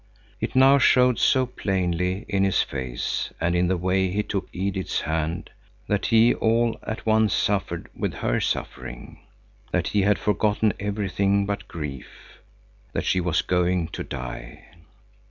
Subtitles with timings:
[0.39, 5.01] It now showed so plainly in his face and in the way he took Edith's
[5.01, 5.51] hand,
[5.85, 9.19] that he all at once suffered with her suffering,—
[9.71, 12.39] that he had forgotten everything but grief,
[12.93, 14.69] that she was going to die.